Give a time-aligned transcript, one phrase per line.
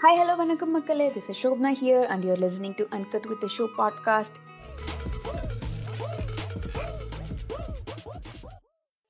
[0.00, 1.08] Hi hello வணக்கம் மக்களே.
[1.08, 4.36] This is Shobna here and you are listening to uncut with show podcast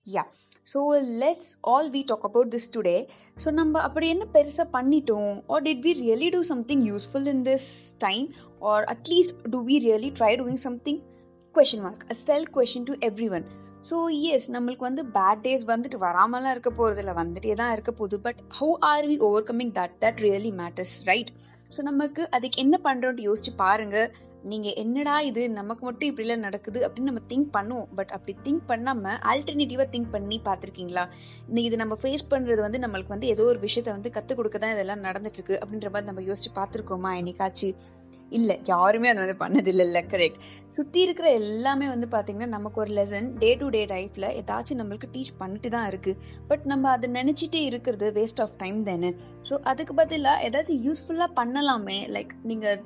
[0.06, 0.24] ya
[0.66, 0.80] so
[1.18, 2.96] let's all we talk about this today
[3.44, 5.44] so நம்ம அப்படி என்ன பெருசாக பண்ணிட்டோம்?
[5.48, 8.26] Or did we really do something useful in this time
[8.62, 11.00] or at least do we really try doing something
[11.54, 13.46] question mark a self question to every one
[13.90, 13.96] so
[14.34, 18.16] yes நம்மளுக்கு வந்து bad days வந்துட்டு வராமலாம் இருக்க போகிறது இல்லை வந்துட்டே தான் இருக்க போகுது.
[18.20, 19.16] But how are we
[19.50, 21.30] overcoming that that really matters right
[21.76, 24.08] so நமக்கு அதுக்கு என்ன பண்ணுறோன்ட்டு யோசிச்சு பாருங்கள்
[24.50, 25.42] நீங்கள் என்னடா இது?
[25.58, 27.88] நமக்கு மட்டும் இப்படிலாம் நடக்குது அப்படின்னு நம்ம திங்க் பண்ணுவோம்.
[27.98, 31.04] பட் அப்படி திங்க் பண்ணாமல் ஆல்டர்னேட்டிவாக திங்க் பண்ணி பார்த்துருக்கீங்களா?
[31.48, 34.74] இன்னைக்கு இது நம்ம ஃபேஸ் பண்ணுறது வந்து நம்மளுக்கு வந்து ஏதோ ஒரு விஷயத்த வந்து கற்றுக் கொடுக்க தான்
[34.76, 37.70] இதெல்லாம் நடந்துட்டுருக்கு அப்படின்ற மாதிரி நம்ம யோசிச்சு பார்த்துருக்கோமா என்னைக்காச்சு?
[38.36, 40.40] இல்லை யாருமே அதை வந்து பண்ணதில்லை இல்லை கரெக்ட்
[40.76, 45.30] சுற்றி இருக்கிற எல்லாமே வந்து பார்த்திங்கன்னா நமக்கு ஒரு லெசன் டே டு டே லைஃப்பில் ஏதாச்சும் நம்மளுக்கு டீச்
[45.38, 46.18] பண்ணிட்டு தான் இருக்குது
[46.48, 49.10] பட் நம்ம அதை நினச்சிட்டே இருக்கிறது வேஸ்ட் ஆஃப் டைம் தானே?
[49.48, 51.98] ஸோ அதுக்கு பதிலாக ஏதாச்சும் யூஸ்ஃபுல்லாக பண்ணலாமே.
[52.16, 52.82] லைக் நீங்கள்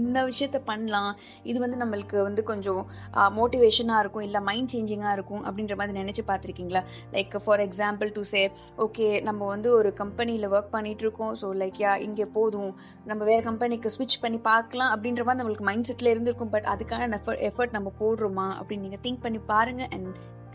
[0.00, 1.10] இந்த விஷயத்த பண்ணலாம்.
[1.50, 2.82] இது வந்து நம்மளுக்கு வந்து கொஞ்சம்
[3.38, 6.82] மோட்டிவேஷனாக இருக்கும் இல்லை மைண்ட் சேஞ்சிங்காக இருக்கும் அப்படின்ற மாதிரி நினச்சி பார்த்துருக்கீங்களா?
[7.16, 8.42] Like for example to say
[8.86, 12.72] okay நம்ம வந்து ஒரு கம்பெனியில் ஒர்க் பண்ணிகிட்டு இருக்கோம் ஸோ லைக் யா இங்கே போதும்.
[13.10, 16.52] நம்ம வேறு கம்பெனிக்கு ஸ்விட்ச் பண்ணி பார்க்கலாம் அப்படின்ற மாதிரி நம்மளுக்கு மைண்ட் செட்டில் இருந்திருக்கும்.
[16.54, 20.10] பட் அதுக்கான எஃபர்ட் எஃபர்ட் நம்ம போடுறோமா அப்படின்னு நீங்கள் திங்க் பண்ணி பாருங்கள் அண்ட்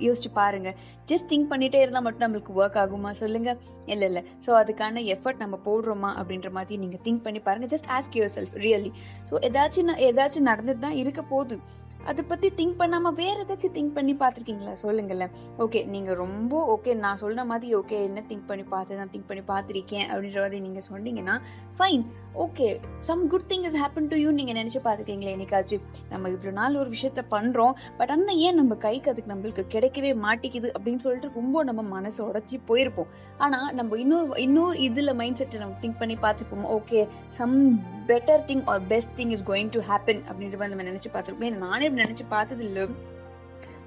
[0.08, 0.69] யோசிச்சு பாருங்க.
[1.11, 3.11] ஜஸ்ட் திங்க் பண்ணிட்டே இருந்தால் மட்டும் நம்மளுக்கு ஒர்க் ஆகுமா?
[3.22, 3.50] சொல்லுங்க.
[3.86, 4.23] இல்லை இல்லை.
[4.45, 6.11] ஸோ அதுக்கான எஃபர்ட் நம்ம போடுறோமா?
[6.19, 7.69] அப்படின்ற மாதிரி நீங்கள் திங்க் பண்ணி பாருங்க.
[7.75, 8.92] Just ask yourself really
[9.30, 11.58] so ஏதாச்சும் ஏதாச்சும் நடந்துட்டு தான் இருக்க போகுது.
[12.05, 14.72] அதை பற்றி திங்க் பண்ணாம வேறு ஏதாச்சும் திங்க் பண்ணி பார்த்துருக்கீங்களா?
[14.72, 15.31] சொல்லுங்களேன்.
[15.58, 19.44] ஓகே நீங்கள் ரொம்ப ஓகே நான் சொன்ன மாதிரி ஓகே என்ன திங்க் பண்ணி பார்த்து நான் திங்க் பண்ணி
[19.47, 21.42] பார்த்துருக்கேன் அப்படின்ற மாதிரி நீங்கள் சொன்னீங்கன்னா
[21.80, 22.05] fine
[22.36, 26.75] okay some good thing is happen to you நீங்கள் நினச்சி பார்த்துக்கீங்களே என்னைக்காச்சும் நம்ம இவ்வளோ நாள்
[26.75, 31.64] ஒரு விஷயத்த பண்ணுறோம் பட் ஆனால் ஏன் நம்ம கைக்கு அதுக்கு நம்மளுக்கு கிடைக்கவே மாட்டேங்குது அப்படின்னு சொல்லிட்டு ரொம்ப
[31.64, 33.08] நம்ம மனசை உடச்சி போயிருப்போம்.
[33.38, 37.80] ஆனால் நம்ம இன்னொரு இன்னொரு இதில் மைண்ட் செட்டை நம்ம திங்க் பண்ணி பார்த்துப்போம் okay some
[38.11, 41.64] better thing or best thing is going to happen அப்படின்ற மாதிரி நம்ம நினச்சி பார்த்துருப்போம்.
[41.67, 42.86] நானே இப்படி நினச்சி பார்த்தது இல்லை.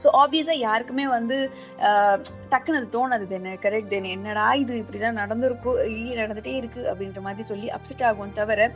[0.03, 1.37] ஸோ ஆப்வியஸாக யாருக்குமே வந்து
[2.53, 3.53] டக்குன்னு அது தோணாது தானே?
[3.65, 4.09] கரெக்ட் தானே?
[4.17, 4.75] என்னடா இது?
[4.83, 5.79] இப்படிலாம் நடந்திருக்கும்
[6.21, 8.71] நடந்துகிட்டே இருக்குது அப்படின்ற மாதிரி சொல்லி அப்செட் ஆகும் தவிர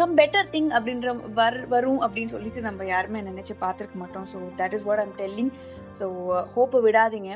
[0.00, 4.26] சம் பெட்டர் திங் அப்படின்ற வர் வரும் அப்படின்னு சொல்லிட்டு நம்ம யாருமே நினச்சி பார்த்துருக்க மாட்டோம்.
[4.32, 5.52] So that is what I'm telling
[6.00, 6.08] so
[6.56, 7.32] ஹோப்பை விடாதீங்க.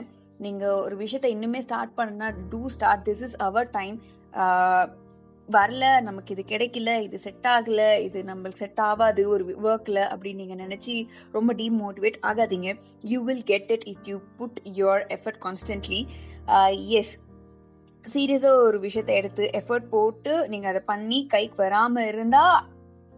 [0.47, 3.99] நீங்கள் ஒரு விஷயத்த இன்னுமே ஸ்டார்ட் பண்ணுன்னா to start this is our time
[5.57, 10.61] வரல நமக்கு இது கிடைக்கல இது செட் ஆகல இது நம்மளுக்கு செட் ஆகாது ஒரு ஒர்க்கில் அப்படின்னு நீங்கள்
[10.65, 10.95] நினச்சி
[11.37, 12.71] ரொம்ப டீமோட்டிவேட் ஆகாதீங்க.
[13.13, 16.01] You will get it if you put your effort constantly
[17.01, 17.15] yes
[18.05, 22.59] சீரியஸாக ஒரு விஷயத்தை எடுத்து எஃபர்ட் போட்டு நீங்கள் அதை பண்ணி கைக்கு வராமல் இருந்தால்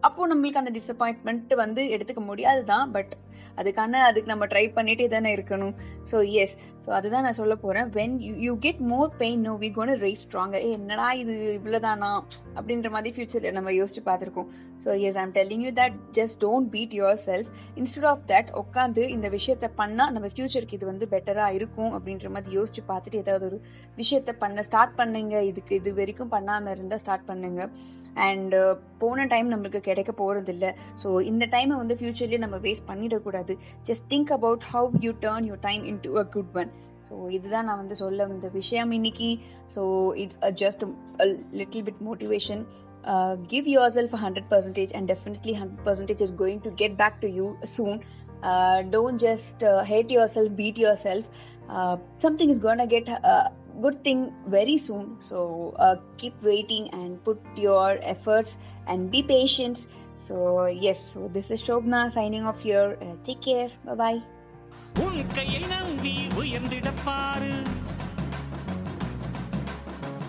[0.07, 2.87] அப்போது நம்மளுக்கு அந்த டிசப்பாயின்மெண்ட் வந்து எடுத்துக்க முடியாது தான்.
[2.95, 3.13] பட்
[3.61, 5.73] அதுக்கான அதுக்கு நம்ம ட்ரை பண்ணிட்டே தானே இருக்கணும்.
[6.09, 6.55] ஸோ எஸ்
[6.85, 10.23] ஸோ அதுதான் நான் சொல்ல போகிறேன் when you you get more pain no we gonna rise
[10.25, 11.35] stronger என்னடா இது?
[11.59, 12.11] இவ்வளோதானா
[12.57, 14.49] அப்படின்ற மாதிரி ஃபியூச்சரில் நம்ம யோசிச்சு பார்த்துருக்கோம்.
[14.83, 16.95] So yes I'm telling you that just don't beat
[17.27, 17.49] yourself
[17.81, 22.57] instead of that உட்காந்து இந்த விஷயத்த பண்ணால் நம்ம ஃபியூச்சருக்கு இது வந்து பெட்டராக இருக்கும் அப்படின்ற மாதிரி
[22.59, 23.59] யோசிச்சு பார்த்துட்டு ஏதாவது ஒரு
[24.01, 25.35] விஷயத்த பண்ண ஸ்டார்ட் பண்ணுங்க.
[25.51, 27.61] இதுக்கு இது வரைக்கும் பண்ணாமல் இருந்தால் ஸ்டார்ட் பண்ணுங்க.
[28.25, 30.65] அண்ட் uh, போன டைம் நம்மளுக்கு கிடைக்க போகிறதில்ல
[31.01, 33.53] ஸோ இந்த டைமை வந்து ஃபியூச்சர்லேயே நம்ம வேஸ்ட் பண்ணிடக்கூடாது.
[33.89, 36.72] Just think about how you turn your time into a good one
[37.12, 39.38] so இதுதான் நான் வந்து சொல்ல இந்த விஷயம் இன்னைக்கு
[39.74, 39.82] so
[40.14, 40.84] it's just
[41.52, 42.64] little bit motivation
[43.46, 43.66] give
[43.98, 48.00] yourself hundred percentage and definitely hundred percentage is going to get back to you soon
[48.96, 51.28] don't just hate yourself beat yourself
[52.18, 53.10] something is gonna get
[53.80, 59.84] good thing very soon so uh, keep waiting and put your efforts and be patient
[60.28, 60.38] so
[60.86, 64.31] yes so this is shobna signing off here uh, take care bye bye
[64.99, 67.67] உன் கையை நம்பி உயர்ந்திடப்பாரு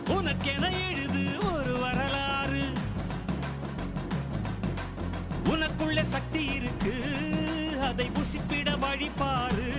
[0.07, 2.65] உனக்கென எழுது ஒரு வரலாறு.
[5.45, 6.95] உனக்குள்ள சக்தி இருக்கு
[7.83, 9.73] அதை உசிப்பிட வழி பாரு.